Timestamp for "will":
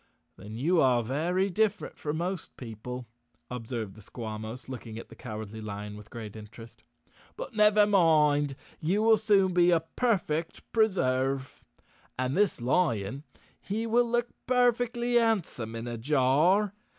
9.03-9.15, 13.85-14.09